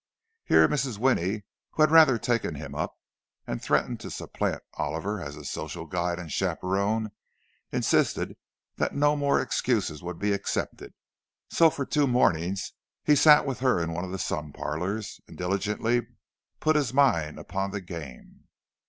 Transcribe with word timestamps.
Here 0.45 0.67
Mrs. 0.67 0.97
Winnie, 0.97 1.43
who 1.73 1.83
had 1.83 1.91
rather 1.91 2.17
taken 2.17 2.55
him 2.55 2.73
up, 2.73 2.95
and 3.45 3.61
threatened 3.61 3.99
to 3.99 4.09
supplant 4.09 4.63
Oliver 4.73 5.21
as 5.21 5.35
his 5.35 5.51
social 5.51 5.85
guide 5.85 6.17
and 6.17 6.31
chaperon, 6.31 7.11
insisted 7.71 8.35
that 8.77 8.95
no 8.95 9.15
more 9.15 9.39
excuses 9.39 10.01
would 10.01 10.17
be 10.17 10.31
accepted; 10.33 10.85
and 10.95 11.55
so 11.55 11.69
for 11.69 11.85
two 11.85 12.07
mornings 12.07 12.73
he 13.03 13.15
sat 13.15 13.45
with 13.45 13.59
her 13.59 13.79
in 13.79 13.93
one 13.93 14.03
of 14.03 14.09
the 14.09 14.17
sun 14.17 14.51
parlours, 14.51 15.21
and 15.27 15.37
diligently 15.37 16.07
put 16.59 16.75
his 16.75 16.95
mind 16.95 17.37
upon 17.37 17.69
the 17.69 17.79
game. 17.79 18.45